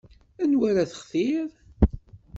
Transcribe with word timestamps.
Anwa 0.43 0.65
ara 0.69 0.85
textir? 0.91 1.45